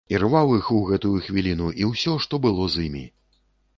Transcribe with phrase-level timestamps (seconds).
[0.17, 3.05] Ірваў іх у гэтую хвіліну і ўсё, што было з імі.